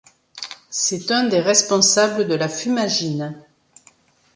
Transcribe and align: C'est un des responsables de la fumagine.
C'est 0.71 1.11
un 1.11 1.25
des 1.25 1.39
responsables 1.39 2.27
de 2.27 2.33
la 2.33 2.49
fumagine. 2.49 3.37